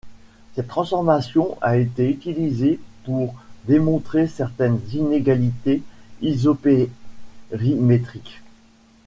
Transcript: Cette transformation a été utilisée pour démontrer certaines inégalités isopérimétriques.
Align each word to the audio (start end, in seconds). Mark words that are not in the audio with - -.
Cette 0.55 0.67
transformation 0.69 1.59
a 1.61 1.77
été 1.77 2.09
utilisée 2.09 2.79
pour 3.03 3.35
démontrer 3.67 4.25
certaines 4.25 4.79
inégalités 4.95 5.83
isopérimétriques. 6.23 8.41